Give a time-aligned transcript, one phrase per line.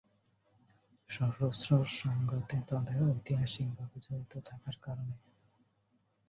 [1.09, 5.15] সশস্ত্র সংঘাতে তাদের ঐতিহাসিকভাবে জড়িত থাকার কারণে।